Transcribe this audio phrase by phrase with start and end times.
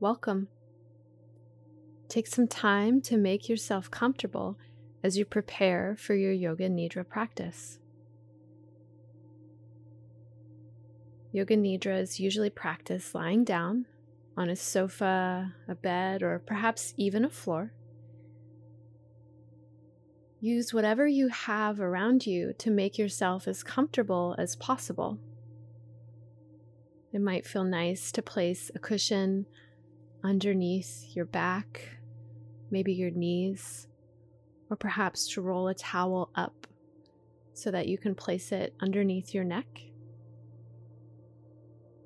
[0.00, 0.46] welcome.
[2.08, 4.56] Take some time to make yourself comfortable
[5.02, 7.78] as you prepare for your Yoga Nidra practice.
[11.32, 13.86] Yoga Nidra is usually practiced lying down
[14.36, 17.72] on a sofa, a bed, or perhaps even a floor.
[20.40, 25.18] Use whatever you have around you to make yourself as comfortable as possible.
[27.12, 29.46] It might feel nice to place a cushion
[30.24, 31.98] underneath your back,
[32.70, 33.88] maybe your knees,
[34.70, 36.66] or perhaps to roll a towel up
[37.54, 39.66] so that you can place it underneath your neck.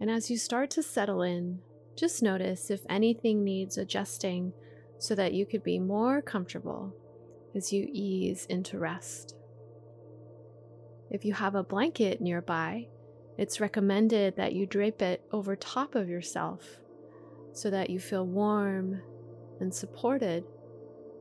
[0.00, 1.60] And as you start to settle in,
[1.96, 4.52] just notice if anything needs adjusting
[4.98, 6.94] so that you could be more comfortable
[7.54, 9.36] as you ease into rest.
[11.10, 12.88] If you have a blanket nearby,
[13.36, 16.78] it's recommended that you drape it over top of yourself
[17.52, 19.02] so that you feel warm
[19.60, 20.44] and supported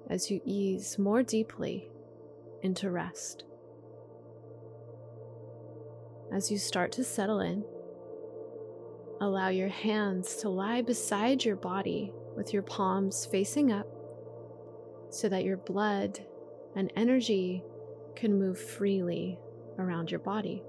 [0.09, 1.89] as you ease more deeply
[2.61, 3.43] into rest.
[6.33, 7.63] As you start to settle in,
[9.19, 13.87] allow your hands to lie beside your body with your palms facing up
[15.09, 16.19] so that your blood
[16.75, 17.63] and energy
[18.15, 19.37] can move freely
[19.77, 20.63] around your body.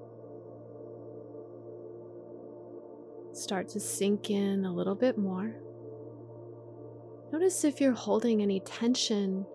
[3.32, 5.54] Start to sink in a little bit more.
[7.32, 9.46] Notice if you're holding any tension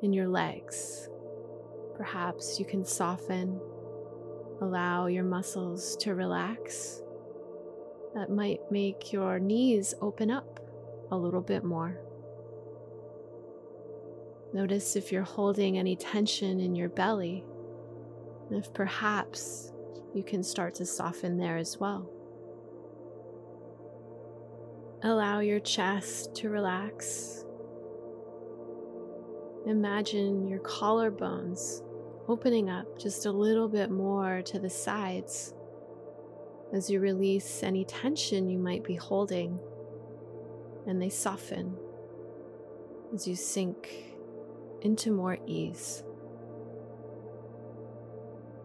[0.00, 1.08] in your legs.
[1.96, 3.60] Perhaps you can soften,
[4.60, 7.02] allow your muscles to relax.
[8.14, 10.60] That might make your knees open up
[11.10, 11.98] a little bit more.
[14.52, 17.44] Notice if you're holding any tension in your belly,
[18.52, 19.72] if perhaps
[20.14, 22.08] you can start to soften there as well.
[25.06, 27.44] Allow your chest to relax.
[29.64, 31.80] Imagine your collarbones
[32.26, 35.54] opening up just a little bit more to the sides
[36.72, 39.60] as you release any tension you might be holding,
[40.88, 41.76] and they soften
[43.14, 44.16] as you sink
[44.82, 46.02] into more ease.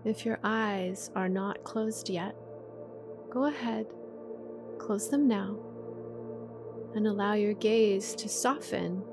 [0.04, 2.36] If your eyes are not closed yet,
[3.30, 3.86] go ahead,
[4.80, 5.60] close them now
[6.96, 9.04] and allow your gaze to soften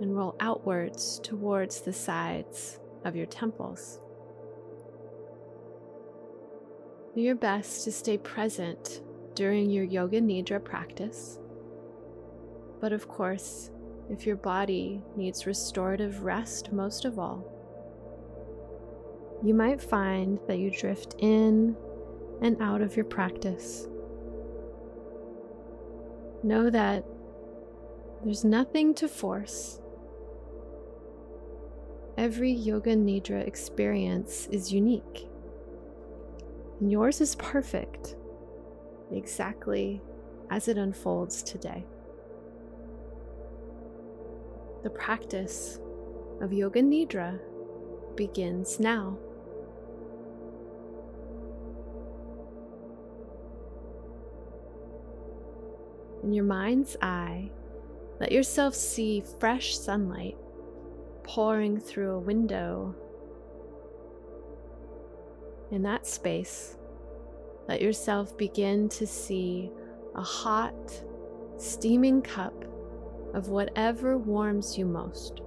[0.00, 4.00] and roll outwards towards the sides of your temples.
[7.14, 9.02] Do your best to stay present
[9.34, 11.38] during your Yoga Nidra practice.
[12.80, 13.70] But of course,
[14.08, 17.44] if your body needs restorative rest most of all,
[19.42, 21.76] you might find that you drift in
[22.42, 23.88] and out of your practice
[26.42, 27.04] Know that
[28.24, 29.80] there's nothing to force.
[32.16, 35.28] Every Yoga Nidra experience is unique,
[36.80, 38.16] and yours is perfect
[39.12, 40.00] exactly
[40.50, 41.86] as it unfolds today.
[44.82, 45.78] The practice
[46.40, 47.38] of Yoga Nidra
[48.16, 49.18] begins now.
[56.30, 57.50] In your mind's eye,
[58.20, 60.36] let yourself see fresh sunlight
[61.24, 62.94] pouring through a window.
[65.72, 66.76] In that space,
[67.66, 69.72] let yourself begin to see
[70.14, 71.02] a hot,
[71.58, 72.64] steaming cup
[73.34, 75.40] of whatever warms you most.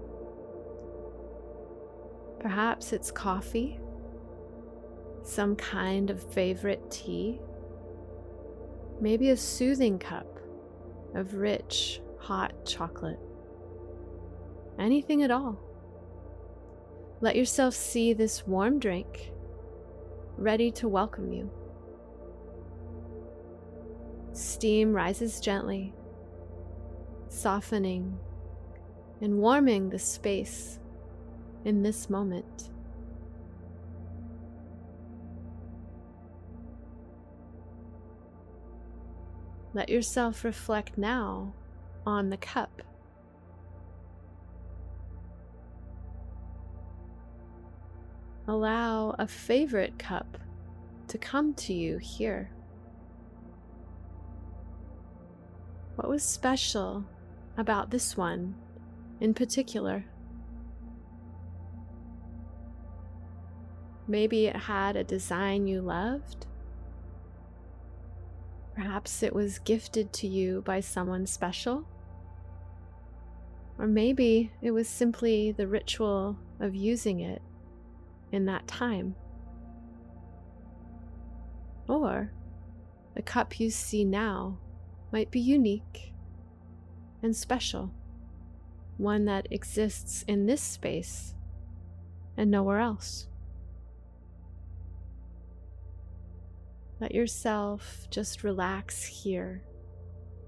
[2.42, 3.80] Perhaps it's coffee,
[5.24, 7.40] some kind of favorite tea,
[9.00, 10.33] maybe a soothing cup
[11.14, 13.20] of rich, hot chocolate.
[14.80, 15.60] Anything at all.
[17.22, 19.32] Let yourself see this warm drink
[20.38, 21.50] ready to welcome you.
[24.34, 25.94] Steam rises gently,
[27.30, 28.18] softening
[29.22, 30.80] and warming the space
[31.66, 32.72] in this moment.
[39.74, 41.54] Let yourself reflect now
[42.06, 42.82] on the cup.
[48.48, 50.38] Allow a favorite cup
[51.08, 52.52] to come to you here.
[55.96, 57.06] What was special
[57.58, 58.56] about this one
[59.22, 60.06] in particular?
[64.08, 66.46] Maybe it had a design you loved
[68.76, 71.86] Perhaps it was gifted to you by someone special.
[73.78, 77.42] Or maybe it was simply the ritual of using it
[78.32, 79.16] in that time.
[81.88, 82.32] Or
[83.16, 84.58] the cup you see now
[85.12, 86.14] might be unique
[87.22, 87.92] and special,
[88.98, 91.36] one that exists in this space
[92.36, 93.28] and nowhere else.
[97.00, 99.64] Let yourself just relax here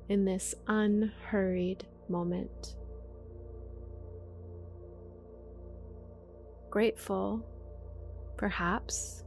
[0.08, 2.76] in this unhurried moment.
[6.70, 7.46] Grateful,
[8.38, 9.24] perhaps,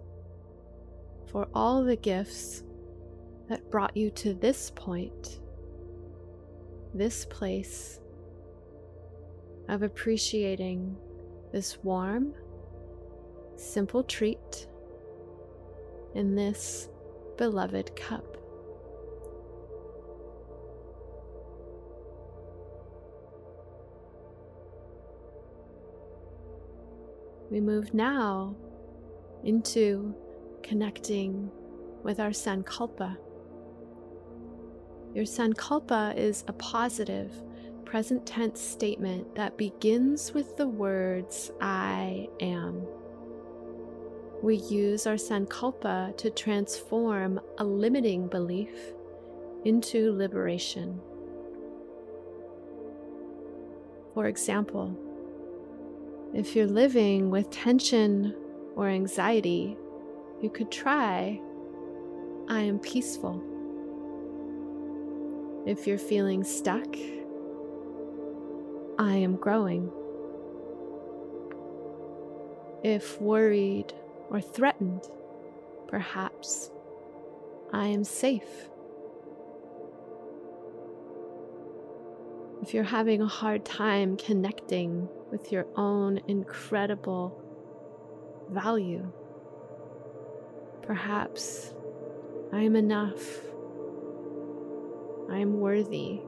[1.27, 2.63] for all the gifts
[3.49, 5.41] that brought you to this point,
[6.95, 8.01] this place
[9.69, 10.97] of appreciating
[11.53, 12.35] this warm,
[13.57, 14.69] simple treat
[16.15, 16.89] in this
[17.39, 18.37] beloved cup.
[27.51, 28.55] We move now
[29.45, 30.15] into
[30.63, 31.51] connecting
[32.03, 33.17] with our Sankalpa.
[35.15, 37.33] Your Sankalpa is a positive,
[37.85, 42.87] present tense statement that begins with the words I am.
[44.41, 48.71] We use our Sankalpa to transform a limiting belief
[49.65, 51.01] into liberation.
[54.15, 54.97] For example,
[56.33, 58.35] if you're living with tension
[58.77, 59.77] or anxiety,
[60.41, 61.41] you could try,
[62.49, 63.43] I am peaceful.
[65.67, 66.97] If you're feeling stuck,
[69.01, 69.91] I am growing.
[72.85, 73.93] If worried
[74.31, 75.09] or threatened,
[75.87, 76.71] perhaps
[77.73, 78.69] I am safe.
[82.63, 87.43] If you're having a hard time connecting with your own incredible
[88.51, 89.11] value,
[90.83, 91.73] perhaps
[92.53, 93.23] I am enough.
[95.31, 96.21] I am worthy.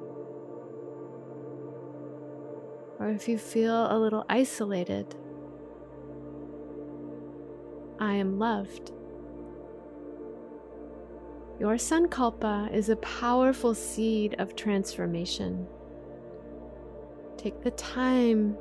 [2.99, 5.15] Or if you feel a little isolated,
[8.01, 8.93] I am loved.
[11.61, 15.67] Your Sankalpa is a powerful seed of transformation.
[17.37, 18.57] Take the time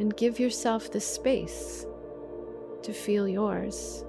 [0.00, 1.86] and give yourself the space
[2.82, 4.04] to feel yours.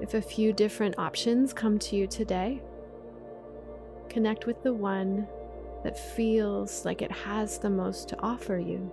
[0.00, 2.62] If a few different options come to you today,
[4.08, 5.28] connect with the one
[5.84, 8.90] that feels like it has the most to offer you.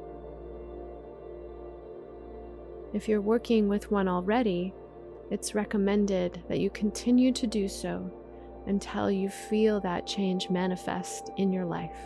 [2.93, 4.73] If you're working with one already,
[5.31, 8.11] it's recommended that you continue to do so
[8.67, 11.97] until you feel that change manifest in your life.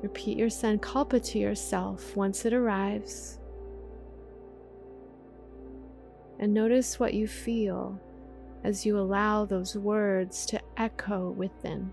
[0.00, 3.38] Repeat your Sankalpa to yourself once it arrives.
[6.38, 8.00] And notice what you feel
[8.64, 11.92] as you allow those words to echo within.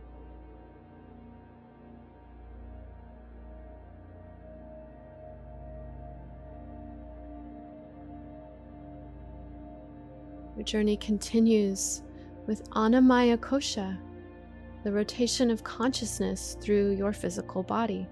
[10.67, 12.03] Journey continues
[12.45, 13.97] with Anamaya Kosha,
[14.83, 18.05] the rotation of consciousness through your physical body.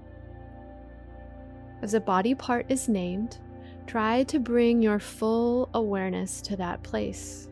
[1.82, 3.40] As a body part is named,
[3.88, 7.50] try to bring your full awareness to that place.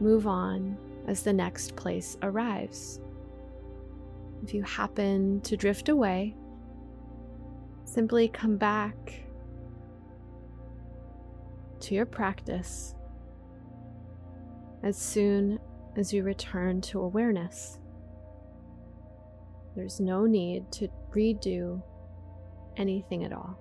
[0.00, 0.76] Move on
[1.06, 3.00] as the next place arrives.
[4.42, 6.34] If you happen to drift away,
[7.84, 8.96] simply come back
[11.80, 12.95] to your practice
[14.86, 15.58] as soon
[15.96, 17.80] as you return to awareness.
[19.74, 21.82] There's no need to redo
[22.76, 23.58] anything at all.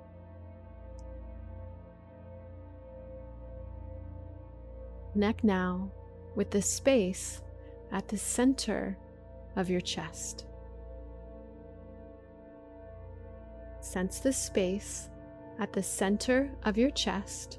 [5.16, 5.90] Neck now
[6.36, 7.42] with the space
[7.92, 8.96] at the center
[9.56, 10.46] of your chest.
[13.82, 15.10] Sense the space
[15.58, 17.58] at the center of your chest.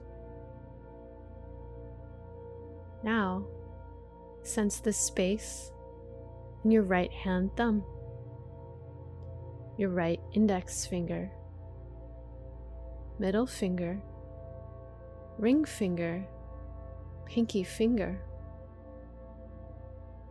[3.02, 3.44] Now,
[4.46, 5.72] sense the space
[6.64, 7.84] in your right hand thumb,
[9.76, 11.30] your right index finger,
[13.18, 14.00] middle finger,
[15.38, 16.26] ring finger,
[17.26, 18.20] pinky finger.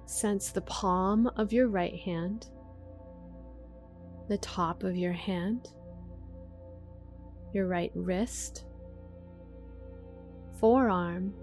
[0.06, 2.48] Sense the palm of your right hand,
[4.30, 5.70] the top of your hand,
[7.54, 8.66] your right wrist,
[10.60, 11.34] forearm,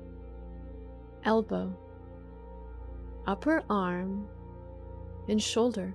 [1.24, 1.76] elbow,
[3.26, 4.28] upper arm,
[5.28, 5.94] and shoulder.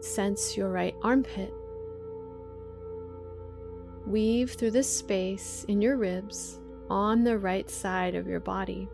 [0.00, 1.52] Sense your right armpit.
[4.06, 8.88] Weave through the space in your ribs on the right side of your body.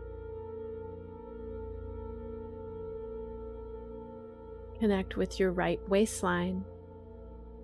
[4.79, 6.63] Connect with your right waistline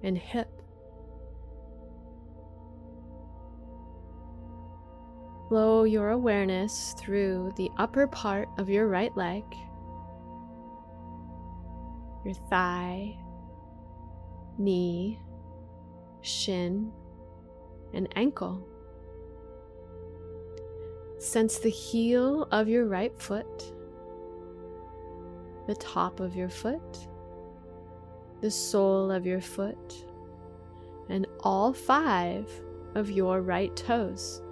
[0.02, 0.53] and hip.
[5.86, 9.44] Your awareness through the upper part of your right leg,
[12.24, 13.18] your thigh,
[14.58, 15.20] knee,
[16.22, 16.92] shin,
[17.94, 18.66] and ankle.
[21.20, 23.74] Sense the heel of your right foot,
[25.68, 27.08] the top of your foot,
[28.42, 30.06] the sole of your foot,
[31.10, 32.50] and all five
[32.96, 34.43] of your right toes.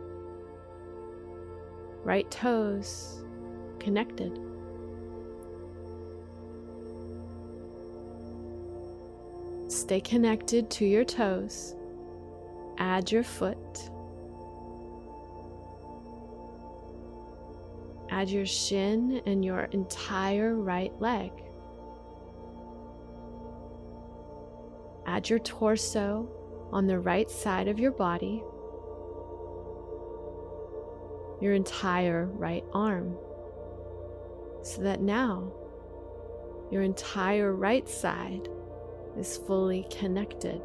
[2.03, 3.23] Right toes
[3.79, 4.39] connected.
[9.67, 11.75] Stay connected to your toes.
[12.77, 13.89] Add your foot.
[18.09, 21.31] Add your shin and your entire right leg.
[25.05, 26.29] Add your torso
[26.71, 28.43] on the right side of your body,
[31.41, 33.17] your entire right arm,
[34.61, 35.51] so that now
[36.71, 38.47] your entire right side
[39.17, 40.61] is fully connected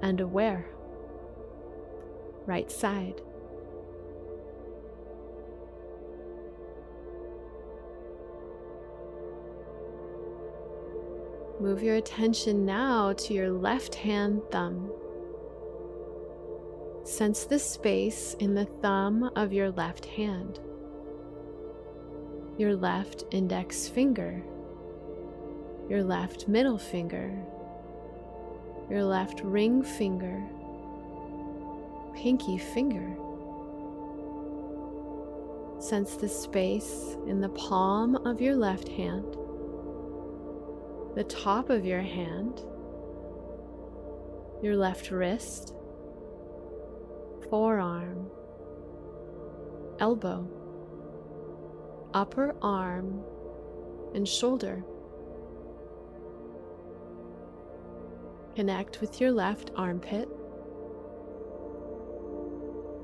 [0.00, 0.66] and aware.
[2.46, 3.20] Right side.
[11.60, 14.90] Move your attention now to your left hand thumb.
[17.12, 20.58] Sense the space in the thumb of your left hand,
[22.56, 24.42] your left index finger,
[25.90, 27.36] your left middle finger,
[28.88, 30.42] your left ring finger,
[32.14, 33.14] pinky finger.
[35.80, 39.36] Sense the space in the palm of your left hand
[41.14, 42.62] the top of your hand,
[44.62, 45.74] your left wrist,
[47.52, 48.30] forearm,
[50.00, 50.48] elbow,
[52.14, 53.22] upper arm,
[54.14, 54.82] and shoulder.
[58.56, 60.30] Connect with your left armpit.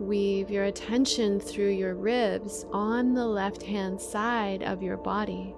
[0.00, 5.54] Weave your attention through your ribs on the left hand side of your body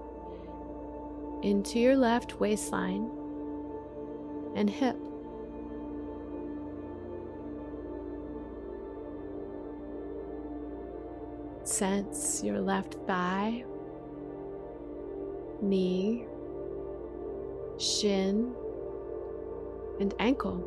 [1.45, 3.09] into your left waistline
[4.57, 4.97] and hip.
[11.81, 13.65] Sense your left thigh,
[15.63, 16.27] knee,
[17.79, 18.53] shin,
[19.99, 20.63] and ankle.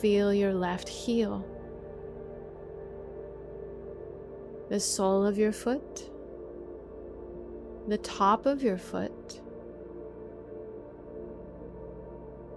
[0.00, 1.44] Feel your left heel
[4.68, 6.08] the sole of your foot,
[7.88, 9.40] the top of your foot.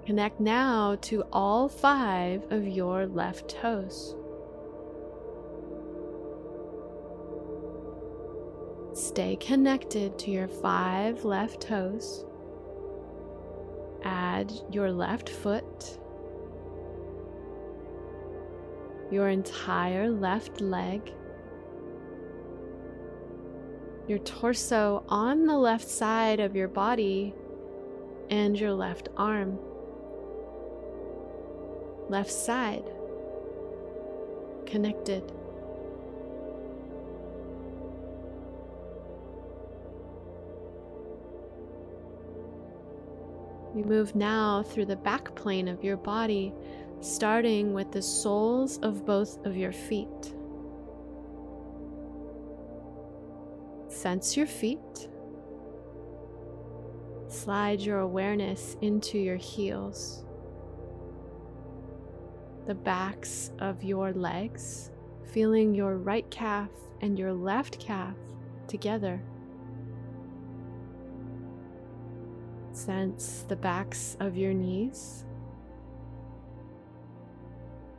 [0.06, 4.16] Connect now to all five of your left toes.
[8.94, 12.26] Stay connected to your five left toes.
[14.04, 15.98] Add your left foot,
[19.10, 21.14] your entire left leg
[24.08, 27.34] your torso on the left side of your body
[28.30, 29.58] and your left arm.
[32.14, 32.84] Left side
[34.68, 35.24] connected.
[43.74, 46.54] We move now through the back plane of your body,
[47.02, 50.36] starting with the soles of both of your feet.
[53.88, 55.10] Sense your feet.
[57.28, 60.24] Slide your awareness into your heels,
[62.66, 64.92] the backs of your legs,
[65.32, 66.70] feeling your right calf
[67.02, 68.16] and your left calf
[68.68, 69.22] together.
[72.72, 75.26] Sense the backs of your knees,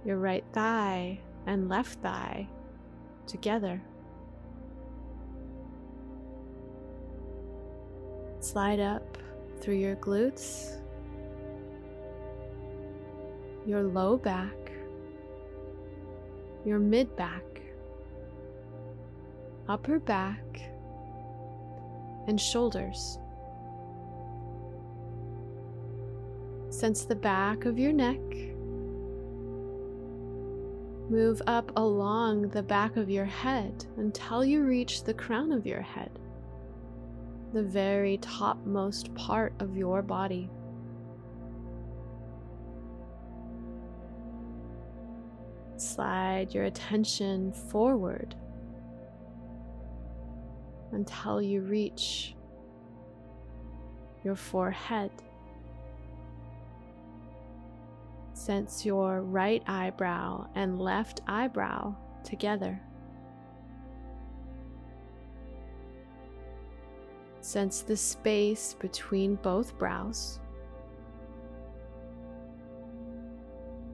[0.04, 2.48] your right thigh and left thigh
[3.26, 3.80] together.
[8.40, 9.16] Slide up
[9.60, 10.80] through your glutes,
[13.66, 14.72] your low back,
[16.64, 17.42] your mid back,
[19.68, 20.60] upper back,
[22.26, 23.18] and shoulders.
[26.70, 28.18] Sense the back of your neck.
[31.08, 35.82] Move up along the back of your head until you reach the crown of your
[35.82, 36.10] head,
[37.52, 40.50] the very topmost part of your body.
[45.94, 48.34] Slide your attention forward
[50.90, 52.34] until you reach
[54.24, 55.12] your forehead.
[58.32, 62.80] Sense your right eyebrow and left eyebrow together.
[67.40, 70.40] Sense the space between both brows.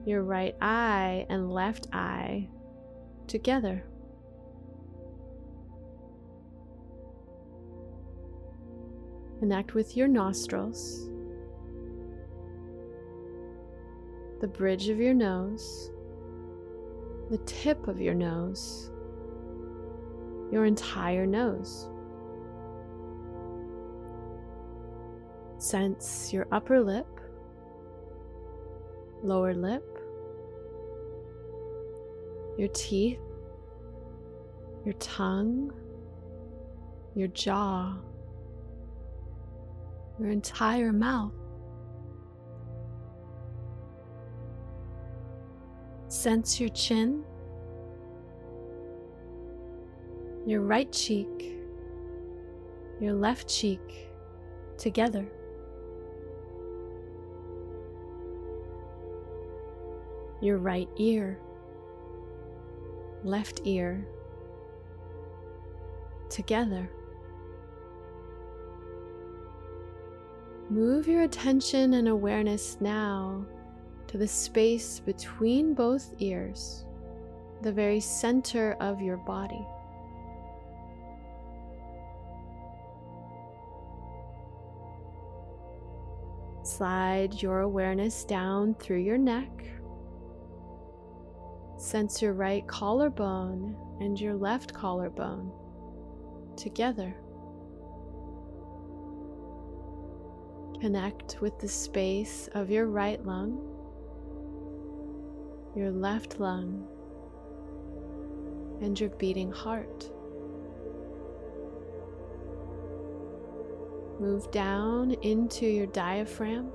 [0.05, 2.49] Your right eye and left eye
[3.27, 3.83] together.
[9.39, 11.11] Connect with your nostrils
[14.41, 15.91] the bridge of your nose,
[17.29, 18.89] the tip of your nose,
[20.51, 21.87] your entire nose.
[25.59, 27.07] Sense your upper lip,
[29.21, 29.90] lower lip,
[32.61, 33.17] your teeth,
[34.85, 35.73] your tongue,
[37.15, 37.95] your jaw,
[40.19, 41.33] your entire mouth.
[46.07, 47.23] Sense your chin,
[50.45, 51.57] your right cheek,
[52.99, 54.07] your left cheek
[54.77, 55.25] together.
[60.41, 61.39] Your right ear,
[63.23, 64.05] left ear
[66.29, 66.89] together.
[70.69, 73.45] Move your attention and awareness now
[74.07, 76.85] to the space between both ears,
[77.61, 79.65] the very center of your body.
[86.63, 89.49] Slide your awareness down through your neck.
[91.81, 95.51] Sense your right collarbone and your left collarbone
[96.55, 97.15] together.
[100.79, 103.71] Connect with the space of your right lung
[105.75, 106.85] your left lung,
[108.81, 110.09] and your beating heart.
[114.19, 116.71] Move down into your diaphragm.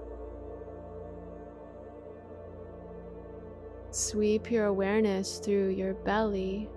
[3.97, 6.69] Sweep your awareness through your belly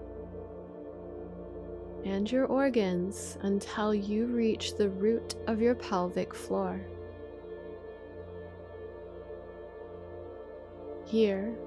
[2.05, 6.79] and your organs until you reach the root of your pelvic floor.
[11.05, 11.57] Here,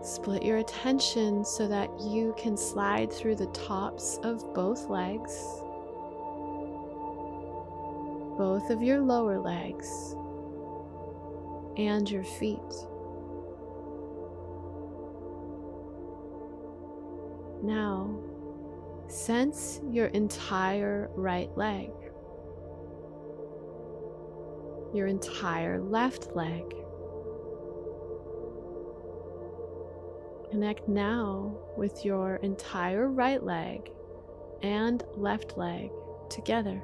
[0.00, 5.32] Split your attention so that you can slide through the tops of both legs,
[8.38, 10.16] both of your lower legs,
[11.76, 12.58] and your feet.
[17.62, 18.18] Now,
[19.06, 21.90] sense your entire right leg,
[24.92, 26.64] your entire left leg.
[30.50, 33.92] Connect now with your entire right leg
[34.62, 35.92] and left leg
[36.30, 36.82] together.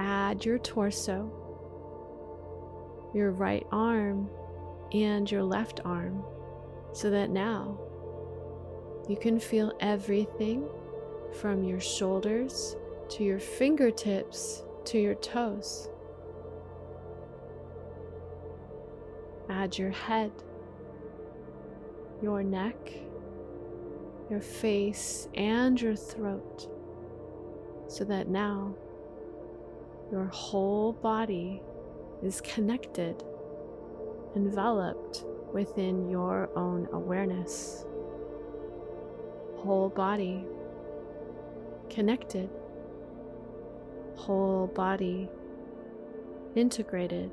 [0.00, 1.30] Add your torso,
[3.14, 4.28] your right arm,
[4.92, 6.24] and your left arm
[6.96, 7.78] so that now
[9.06, 10.66] you can feel everything
[11.38, 12.74] from your shoulders
[13.10, 15.90] to your fingertips to your toes.
[19.50, 20.32] Add your head,
[22.22, 22.94] your neck,
[24.30, 26.66] your face, and your throat
[27.88, 28.74] so that now
[30.10, 31.60] your whole body
[32.22, 33.22] is connected,
[34.34, 37.84] enveloped within your own awareness.
[39.56, 40.44] Whole body
[41.88, 42.50] connected,
[44.16, 45.28] whole body
[46.54, 47.30] integrated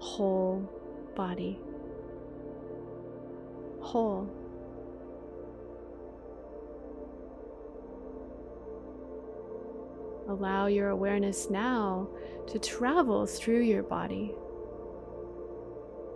[0.00, 0.68] whole
[1.14, 1.58] body.
[3.80, 4.28] Whole.
[10.28, 12.08] Allow your awareness now
[12.48, 14.34] to travel through your body,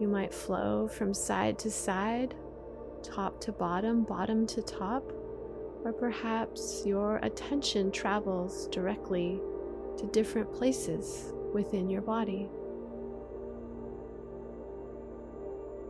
[0.03, 2.35] You might flow from side to side,
[3.05, 5.13] top to bottom, bottom to top,
[5.85, 9.41] or perhaps your attention travels directly
[9.99, 12.49] to different places within your body.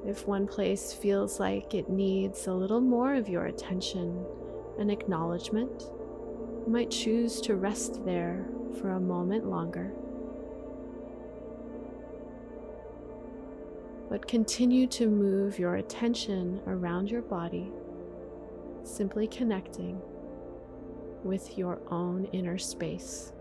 [0.04, 4.26] If one place feels like it needs a little more of your attention
[4.78, 8.46] and acknowledgement, you might choose to rest there
[8.78, 9.94] for a moment longer.
[14.12, 17.72] But continue to move your attention around your body,
[18.82, 20.02] simply connecting
[21.24, 23.32] with your own inner space.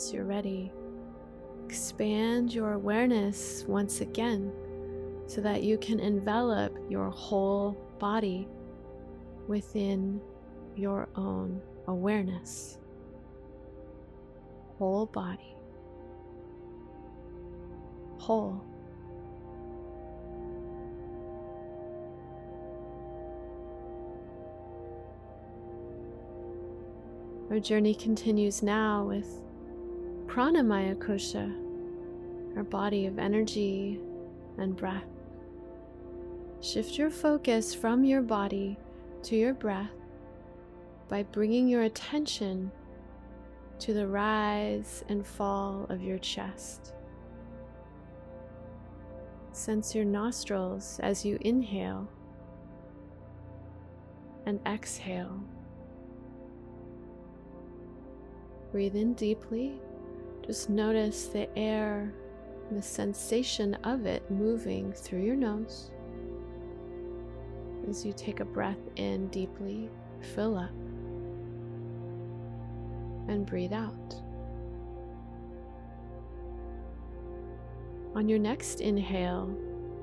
[0.00, 0.72] As you're ready,
[1.66, 4.50] expand your awareness once again
[5.26, 8.48] so that you can envelop your whole body
[9.46, 10.18] within
[10.74, 12.78] your own awareness.
[14.78, 15.54] Whole body.
[18.16, 18.64] Whole.
[27.50, 29.42] Our journey continues now with
[30.30, 31.52] Pranamaya Kosha,
[32.56, 33.98] our body of energy
[34.58, 35.02] and breath.
[36.60, 38.78] Shift your focus from your body
[39.24, 39.90] to your breath
[41.08, 42.70] by bringing your attention
[43.80, 46.94] to the rise and fall of your chest.
[49.50, 52.08] Sense your nostrils as you inhale
[54.46, 55.42] and exhale.
[58.70, 59.80] Breathe in deeply
[60.50, 62.12] just notice the air
[62.72, 65.92] the sensation of it moving through your nose.
[67.88, 69.88] As you take a breath in deeply,
[70.34, 70.74] fill up,
[73.28, 74.16] and breathe out.
[78.16, 79.56] On your next inhale,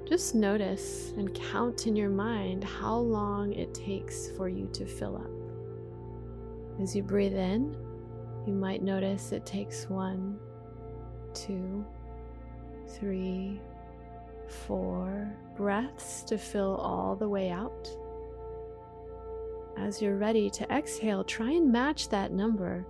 [0.08, 5.18] just notice and count in your mind how long it takes for you to fill
[5.18, 6.82] up.
[6.82, 7.76] As you breathe in,
[8.48, 10.40] you might notice it takes one,
[11.34, 11.86] two,
[12.88, 13.60] three,
[14.48, 17.90] four breaths to fill all the way out.
[19.78, 22.88] As you're ready to exhale, try and match that number,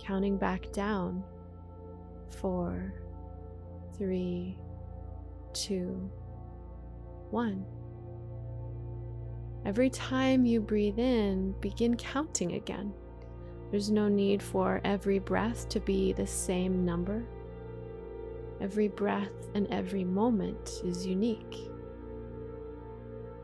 [0.00, 1.24] counting back down.
[2.30, 2.94] Four,
[3.98, 4.56] three,
[5.52, 6.08] two,
[7.30, 7.66] one.
[9.66, 12.94] Every time you breathe in, begin counting again.
[13.72, 17.24] There's no need for every breath to be the same number.
[18.60, 21.70] Every breath and every moment is unique.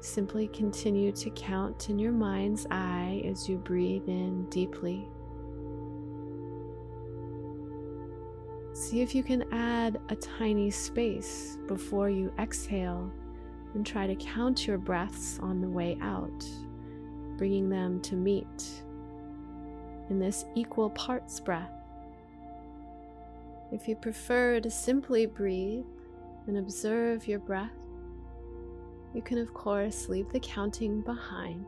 [0.00, 5.08] Simply continue to count in your mind's eye as you breathe in deeply.
[8.74, 13.10] See if you can add a tiny space before you exhale
[13.72, 16.46] and try to count your breaths on the way out,
[17.38, 18.84] bringing them to meet
[20.10, 21.70] in this equal parts breath.
[23.72, 25.84] If you prefer to simply breathe
[26.46, 27.70] and observe your breath,
[29.14, 31.66] you can, of course, leave the counting behind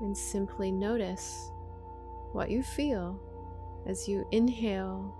[0.00, 1.50] and simply notice
[2.32, 3.20] what you feel
[3.86, 5.14] as you inhale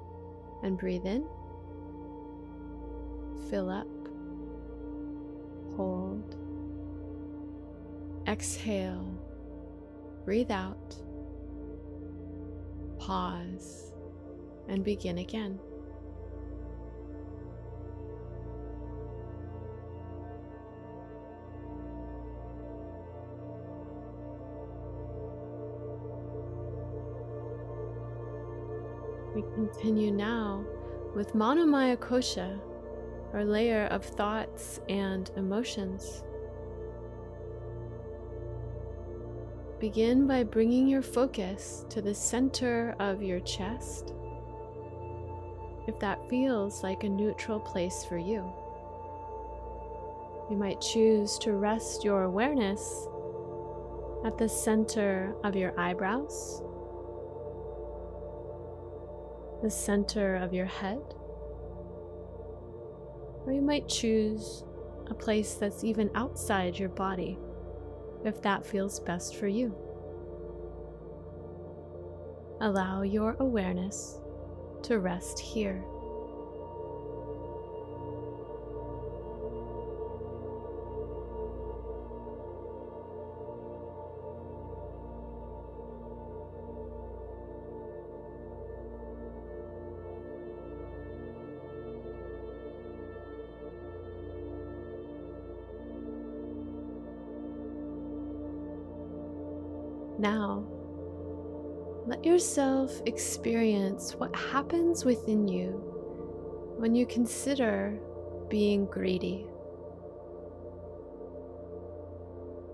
[0.62, 1.26] and breathe in,
[3.50, 3.86] fill up,
[5.76, 6.36] hold,
[8.26, 9.22] exhale
[10.24, 11.01] Breathe out,
[13.02, 13.92] pause,
[14.68, 15.58] and begin again.
[29.34, 30.64] We continue now
[31.16, 32.60] with Manomaya Kosha,
[33.32, 36.22] our layer of thoughts and emotions.
[39.82, 44.14] Begin by bringing your focus to the center of your chest,
[45.88, 48.48] if that feels like a neutral place for you.
[50.48, 53.08] You might choose to rest your awareness
[54.24, 56.62] at the center of your eyebrows,
[59.64, 61.02] the center of your head,
[63.44, 64.62] or you might choose
[65.08, 67.36] a place that's even outside your body
[68.24, 69.74] if that feels best for you.
[72.60, 74.18] Allow your awareness
[74.84, 75.84] to rest here.
[102.24, 105.70] Yourself experience what happens within you
[106.76, 107.98] when you consider
[108.48, 109.46] being greedy.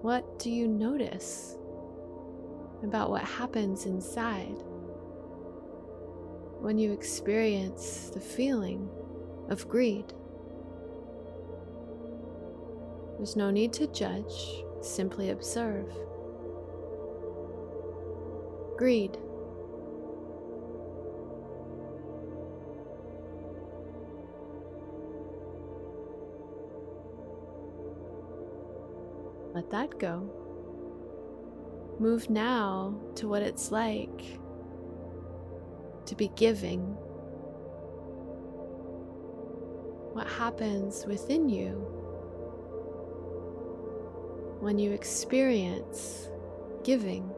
[0.02, 1.56] What do you notice
[2.82, 4.56] about what happens inside
[6.60, 8.88] when you experience the feeling
[9.48, 10.12] of greed?
[13.16, 15.92] There's no need to judge, simply observe
[18.78, 19.18] greed.
[29.58, 30.30] Let that go.
[31.98, 34.38] Move now to what it's like
[36.06, 36.82] to be giving.
[40.12, 41.72] What happens within you
[44.60, 46.28] when you experience
[46.84, 47.28] giving?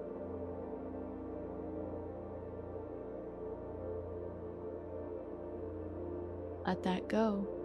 [6.66, 7.59] let that go.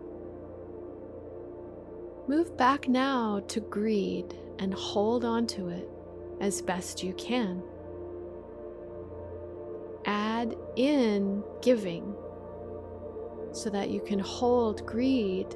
[2.28, 5.88] Move back now to greed and hold on to it
[6.42, 7.62] as best you can.
[10.06, 12.16] Add in giving
[13.52, 15.56] so that you can hold greed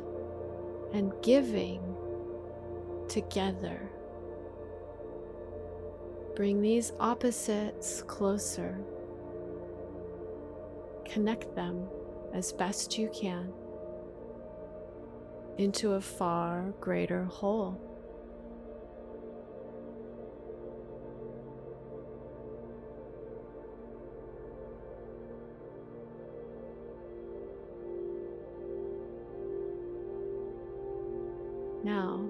[0.94, 1.82] and giving
[3.08, 3.90] together.
[6.36, 8.78] Bring these opposites closer.
[11.04, 11.88] Connect them
[12.32, 13.52] as best you can
[15.60, 17.78] into a far greater whole.
[31.84, 32.26] Now,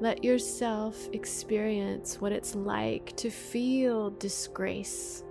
[0.00, 5.22] let yourself experience what it's like to feel disgrace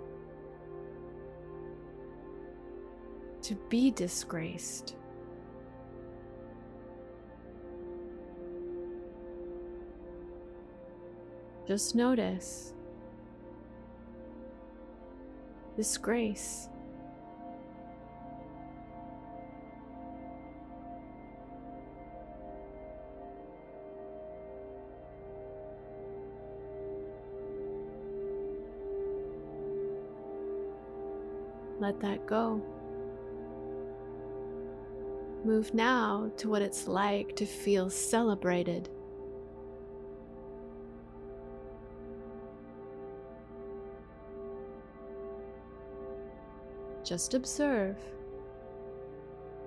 [3.42, 4.94] to be disgraced.
[11.66, 12.72] Just notice
[15.76, 16.68] this grace.
[31.78, 32.60] Let that go.
[35.44, 38.88] Move now to what it's like to feel celebrated.
[47.04, 47.96] Just observe.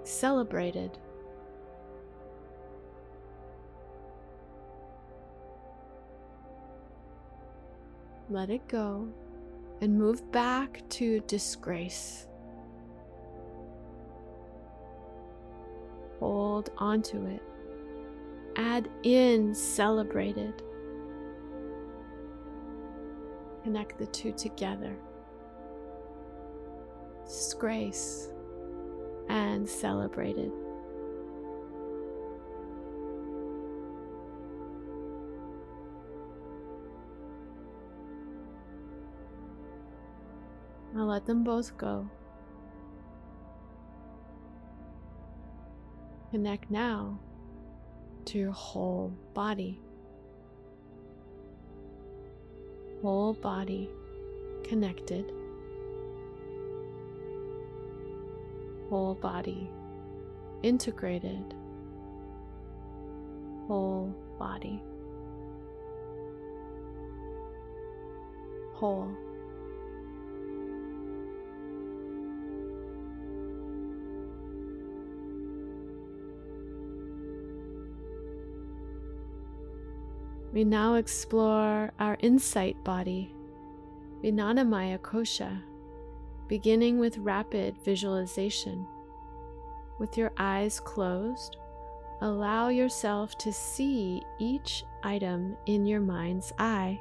[0.03, 0.97] Celebrated.
[8.29, 9.07] Let it go
[9.81, 12.27] and move back to disgrace.
[16.19, 17.41] hold onto it.
[18.55, 20.63] Add in celebrated.
[23.63, 24.95] Connect the two together.
[27.35, 28.29] Disgrace
[29.27, 30.53] and celebrated.
[40.93, 42.09] Now let them both go.
[46.31, 47.19] Connect now
[48.23, 49.81] to your whole body.
[53.01, 53.89] Whole body
[54.63, 55.34] connected.
[58.95, 59.69] Whole body
[60.63, 61.53] integrated.
[63.67, 64.81] Whole body.
[68.75, 69.11] Whole.
[80.53, 83.35] We now explore our insight body,
[84.23, 85.63] Vijnanamaya Kosha,
[86.47, 88.85] beginning with rapid visualization.
[89.99, 91.57] With your eyes closed,
[92.21, 96.99] allow yourself to see each item in your mind's eye,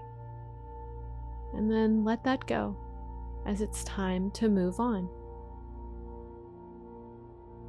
[1.52, 2.76] and then let that go.
[3.46, 5.08] as it's time to move on.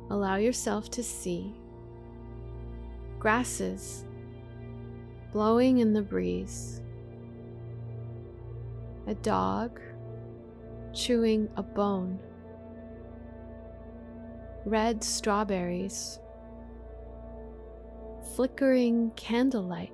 [0.09, 1.53] Allow yourself to see
[3.19, 4.05] grasses
[5.33, 6.81] blowing in the breeze,
[9.07, 9.81] a dog
[10.95, 12.17] chewing a bone,
[14.65, 16.19] red strawberries,
[18.35, 19.91] flickering candlelight,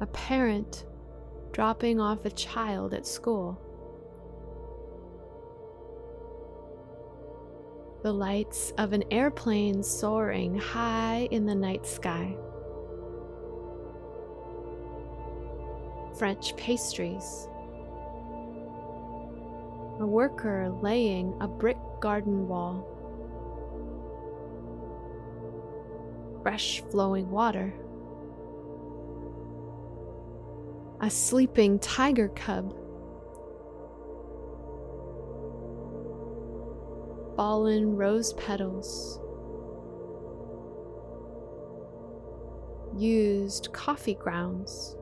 [0.00, 0.84] a parent
[1.52, 3.60] dropping off a child at school.
[8.02, 12.36] The lights of an airplane soaring high in the night sky.
[16.18, 17.48] French pastries.
[20.00, 22.90] A worker laying a brick garden wall.
[26.42, 27.72] Fresh flowing water.
[31.04, 32.74] a sleeping tiger cub.
[37.36, 39.20] Fallen rose petals.
[42.96, 44.96] Used coffee grounds.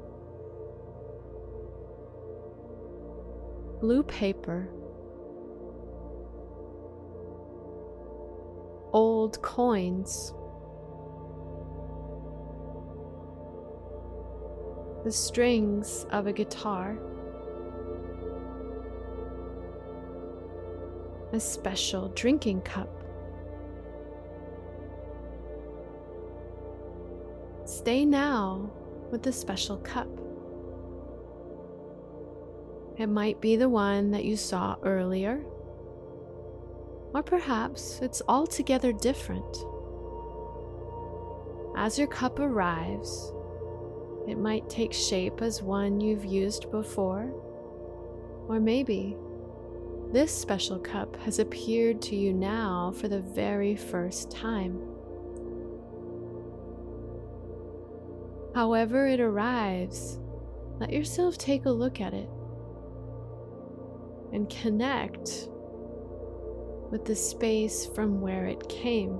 [3.80, 4.68] Blue paper.
[9.32, 10.34] Old coins.
[15.04, 16.96] the strings of a guitar,
[21.32, 22.88] a special drinking cup.
[27.64, 28.70] Stay now
[29.10, 30.06] with the special cup.
[32.96, 35.42] It might be the one that you saw earlier,
[37.14, 39.64] or perhaps it's altogether different.
[41.76, 43.32] As your cup arrives,
[44.28, 47.32] it might take shape as one you've used before,
[48.48, 49.16] or maybe
[50.12, 54.80] this special cup has appeared to you now for the very first time.
[58.54, 60.18] However, it arrives,
[60.78, 62.28] let yourself take a look at it
[64.32, 65.48] and connect
[66.92, 69.18] with the space from where it came.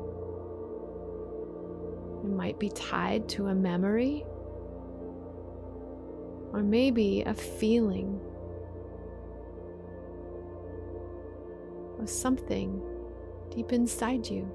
[2.23, 4.27] It might be tied to a memory
[6.53, 8.21] or maybe a feeling
[11.99, 12.83] of something
[13.49, 14.47] deep inside you.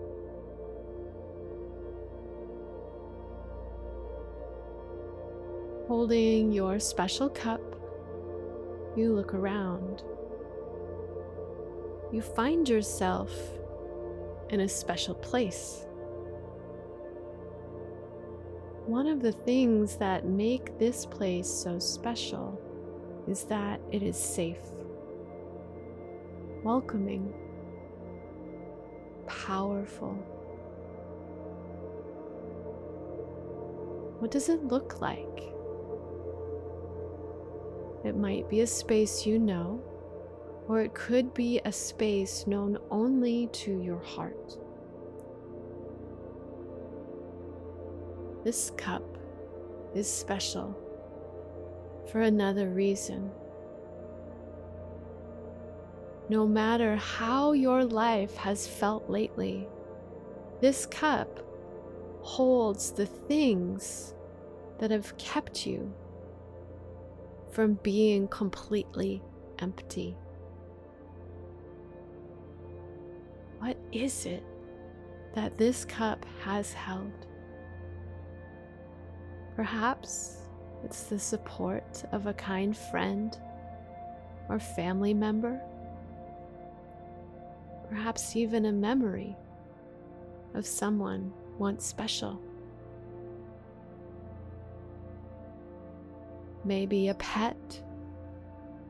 [5.87, 7.61] Holding your special cup,
[8.95, 10.03] you look around.
[12.11, 13.31] You find yourself
[14.49, 15.85] in a special place.
[18.85, 22.57] One of the things that make this place so special
[23.27, 24.61] is that it is safe,
[26.63, 27.33] welcoming,
[29.27, 30.13] powerful.
[34.19, 35.43] What does it look like?
[38.05, 39.81] It might be a space you know,
[40.67, 44.57] or it could be a space known only to your heart.
[48.43, 49.17] This cup
[49.95, 50.77] is special
[52.11, 53.31] for another reason.
[56.29, 59.67] No matter how your life has felt lately,
[60.59, 61.39] this cup
[62.21, 64.13] holds the things
[64.79, 65.93] that have kept you
[67.51, 69.21] from being completely
[69.59, 70.15] empty.
[73.59, 74.43] What is it
[75.33, 77.11] that this cup has held?
[79.55, 80.37] Perhaps
[80.83, 83.35] it's the support of a kind friend
[84.49, 85.59] or family member.
[87.89, 89.35] Perhaps even a memory
[90.53, 92.39] of someone once special.
[96.63, 97.81] Maybe a pet,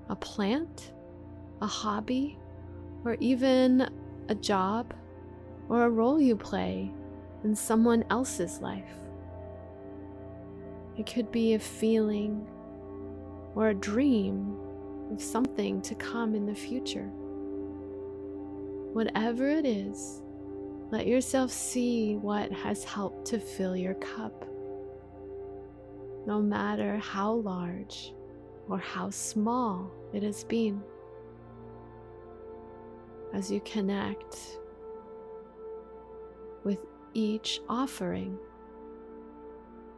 [0.10, 0.94] a plant,
[1.62, 2.38] a hobby,
[3.06, 3.90] or even
[4.30, 4.94] a job
[5.70, 6.92] or a role you play
[7.44, 8.92] in someone else's life.
[10.98, 12.48] It could be a feeling
[13.56, 14.58] or a dream
[15.12, 17.10] of something to come in the future.
[18.94, 20.22] Whatever it is,
[20.90, 24.46] let yourself see what has helped to fill your cup.
[26.26, 28.14] No matter how large
[28.70, 30.82] or how small it has been.
[33.34, 34.60] As you connect
[36.64, 36.80] with
[37.14, 38.38] each offering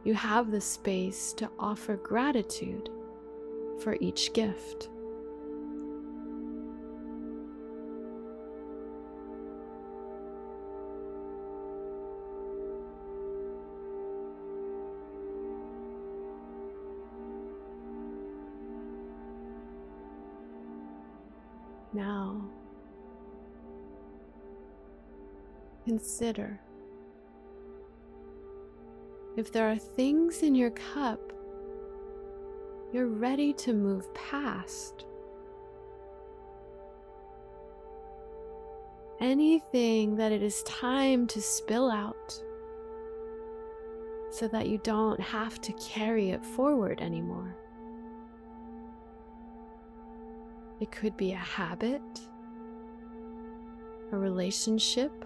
[0.04, 2.88] you have the space to offer gratitude
[3.82, 4.88] for each gift.
[25.90, 26.60] Consider
[29.36, 31.32] if there are things in your cup
[32.92, 35.04] you're ready to move past.
[39.20, 42.40] Anything that it is time to spill out
[44.30, 47.56] so that you don't have to carry it forward anymore.
[50.80, 52.00] It could be a habit,
[54.12, 55.24] a relationship,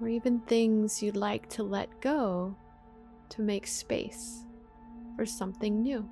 [0.00, 2.54] or even things you'd like to let go
[3.28, 4.46] to make space
[5.16, 6.08] for something new.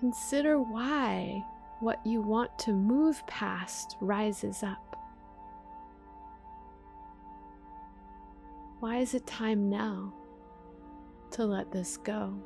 [0.00, 1.44] Consider why
[1.80, 4.96] what you want to move past rises up.
[8.80, 10.14] Why is it time now
[11.32, 12.38] to let this go?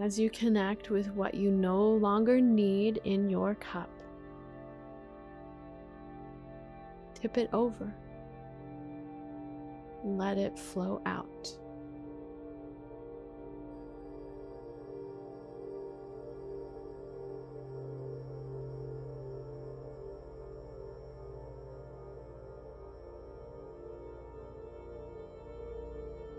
[0.00, 3.90] As you connect with what you no longer need in your cup,
[7.14, 7.94] tip it over
[10.04, 11.56] let it flow out.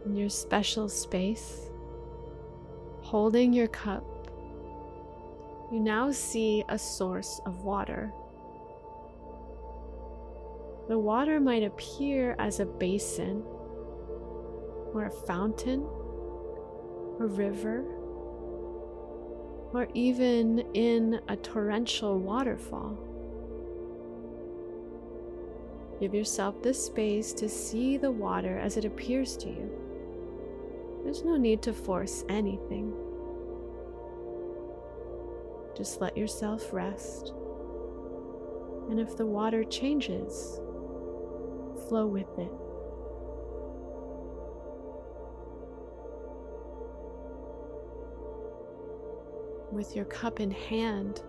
[0.05, 1.69] In your special space,
[3.13, 4.03] holding your cup,
[5.71, 8.11] you now see a source of water.
[10.89, 13.43] The water might appear as a basin,
[14.95, 15.81] or a fountain,
[17.19, 17.83] a river,
[19.73, 22.97] or even in a torrential waterfall.
[25.99, 29.82] Give yourself the space to see the water as it appears to you.
[31.03, 32.93] There's no need to force anything.
[35.75, 37.33] Just let yourself rest.
[38.89, 40.59] And if the water changes,
[41.87, 42.51] flow with it.
[49.71, 51.21] With your cup in hand,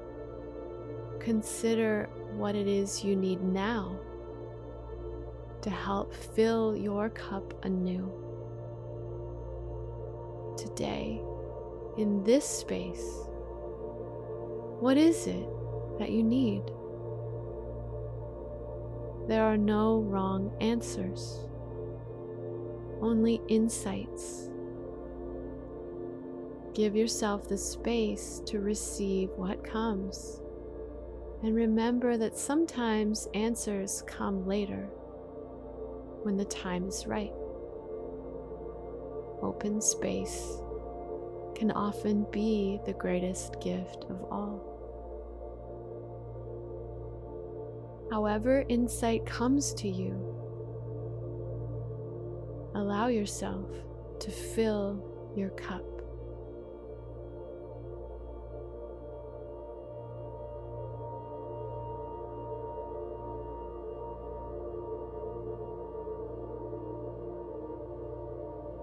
[1.18, 3.98] consider what it is you need now
[5.62, 8.23] to help fill your cup anew.
[10.74, 11.20] Today,
[11.98, 13.20] in this space,
[14.80, 15.46] what is it
[16.00, 16.64] that you need?
[19.28, 21.38] There are no wrong answers,
[23.00, 24.50] only insights.
[26.74, 30.40] Give yourself the space to receive what comes.
[31.44, 34.88] And remember that sometimes answers come later
[36.24, 37.32] when the time is right.
[39.40, 40.62] Open space
[41.54, 44.74] can often be the greatest gift of all.
[48.14, 50.14] however insight comes to you.
[52.76, 53.68] Allow yourself
[54.20, 55.02] to fill
[55.34, 55.82] your cup.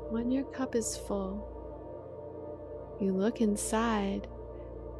[0.09, 1.61] When your cup is full,
[3.02, 4.28] you look inside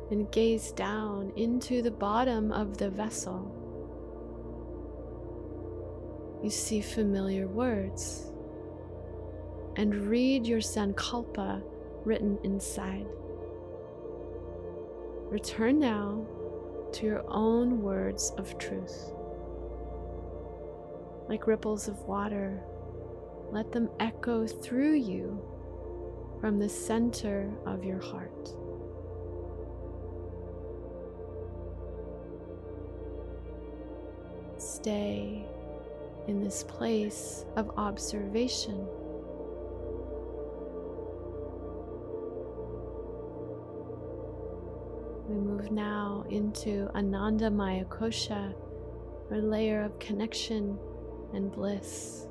[0.10, 3.62] and gaze down into the bottom of the vessel
[6.44, 8.32] you see familiar words
[9.76, 11.62] and read your sankalpa
[12.04, 13.06] written inside.
[15.30, 16.26] Return now
[16.94, 19.14] to your own words of truth.
[21.30, 22.62] Like ripples of water,
[23.52, 25.40] let them echo through you
[26.42, 28.50] from the center of your heart.
[34.58, 35.46] Stay
[36.28, 38.88] in this place of observation.
[45.28, 48.56] We move now into Anandamaya Kosha,
[49.30, 50.80] or layer of connection
[51.34, 52.26] and bliss.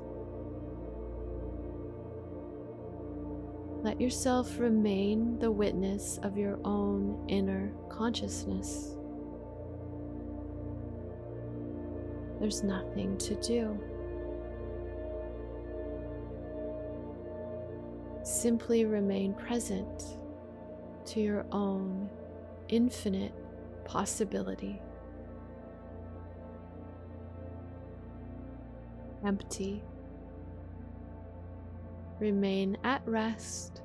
[3.83, 8.95] Let yourself remain the witness of your own inner consciousness.
[12.39, 13.79] There's nothing to do.
[18.23, 20.19] Simply remain present
[21.05, 22.07] to your own
[22.69, 23.33] infinite
[23.83, 24.79] possibility.
[29.25, 29.83] Empty
[32.21, 33.81] remain at rest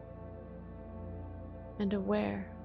[1.78, 2.55] and aware.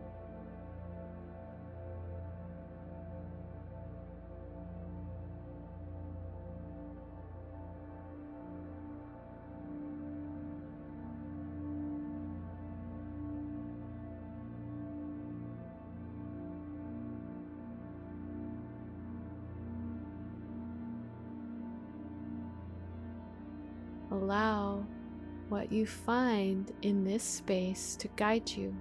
[25.72, 28.76] You find in this space to guide you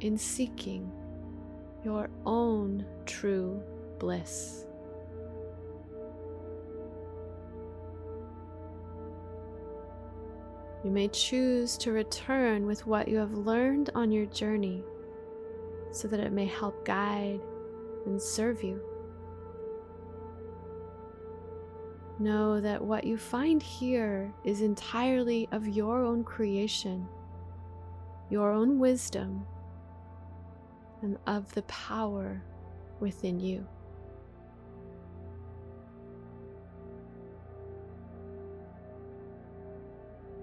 [0.00, 0.90] in seeking
[1.84, 3.62] your own true
[3.98, 4.66] bliss.
[10.84, 14.84] You may choose to return with what you have learned on your journey
[15.90, 17.40] so that it may help guide
[18.06, 18.80] and serve you.
[22.20, 27.06] Know that what you find here is entirely of your own creation,
[28.28, 29.46] your own wisdom,
[31.00, 32.42] and of the power
[32.98, 33.64] within you.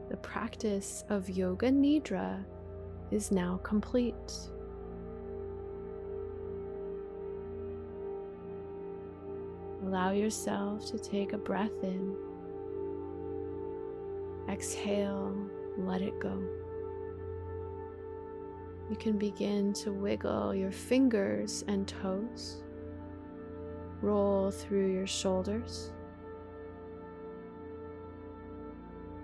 [0.10, 2.46] The practice of Yoga Nidra
[3.12, 4.34] is now complete.
[9.96, 12.18] Allow yourself to take a breath in.
[14.50, 15.34] Exhale,
[15.78, 16.38] let it go.
[18.90, 22.62] You can begin to wiggle your fingers and toes,
[24.02, 25.94] roll through your shoulders.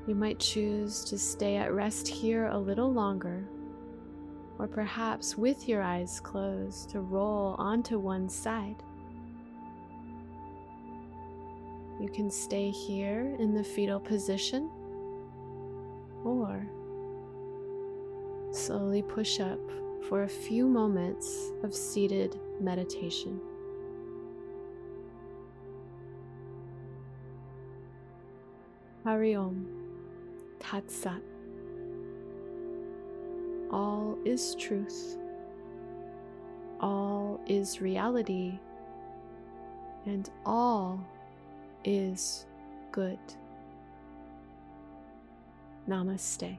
[0.07, 3.43] You might choose to stay at rest here a little longer,
[4.57, 8.81] or perhaps with your eyes closed to roll onto one side.
[12.01, 14.71] You can stay here in the fetal position
[16.25, 16.65] or
[18.51, 19.59] slowly push up
[20.09, 23.39] for a few moments of seated meditation.
[29.03, 29.67] Hari Om
[30.59, 31.21] Tat Sat.
[33.69, 35.17] All is truth.
[36.79, 38.57] All is reality.
[40.07, 41.05] And all
[41.83, 42.45] is
[42.91, 43.19] good.
[45.87, 46.57] Namaste.